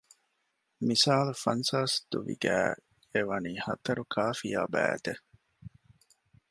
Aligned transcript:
މިސާލު 0.87 1.33
ފަންސާސް 1.43 1.97
ދުވި 2.11 2.35
ގައި 2.43 2.71
އެ 3.11 3.21
ވަނީ 3.29 3.53
ހަތަރުކާފިޔާ 3.65 4.61
ބައިތެއް 4.73 5.23